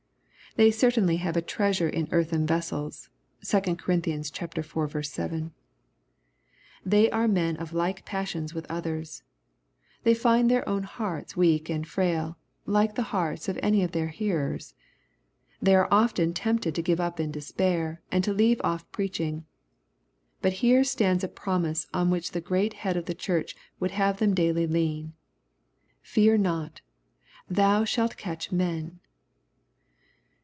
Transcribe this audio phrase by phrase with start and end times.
[0.57, 3.07] They certainly have a treasure in earthen vessels.
[3.41, 3.93] (2 Cor.
[3.95, 4.01] iv.
[5.05, 5.51] 7.)
[6.85, 9.23] They are men of like passions with others.
[10.03, 14.09] They find their own hearts weak and frail, like the hearts of any of their
[14.09, 14.75] hearers.
[15.61, 19.45] They are often tempted to give up in despair, and to leave off preach ing.
[20.41, 24.17] But here stands a promise, on which the great Head of the Church would have
[24.19, 25.13] them daily lean:
[26.01, 26.81] Fear not,
[27.49, 28.99] thou shalt catch men."